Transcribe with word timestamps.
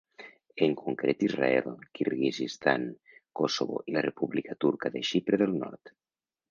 En 0.67 0.71
concret 0.79 1.25
Israel, 1.27 1.67
Kirguizistan, 1.99 2.89
Kosovo 3.41 3.79
i 3.93 3.97
la 3.99 4.05
República 4.09 4.61
Turca 4.65 4.97
de 4.97 5.09
Xipre 5.13 5.43
del 5.45 5.57
Nord. 5.65 5.97